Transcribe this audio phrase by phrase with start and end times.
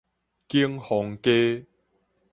[0.47, 1.67] 景豐街